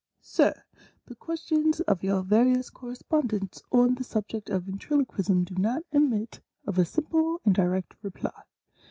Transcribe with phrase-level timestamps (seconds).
[0.35, 0.63] "Sir—
[1.09, 6.79] The questions of your various correspondents on the subject of Ventriloquism do not admit of
[6.79, 8.41] a simple and direct reply.